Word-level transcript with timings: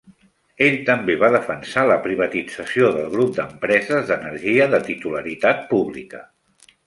Ell 0.67 0.77
també 0.85 1.15
va 1.23 1.27
defensar 1.33 1.83
la 1.89 1.97
privatització 2.05 2.89
del 2.97 3.11
grup 3.15 3.35
d'empreses 3.37 4.09
d'energia 4.13 4.69
de 4.75 4.83
titularitat 4.91 5.65
pública. 5.75 6.25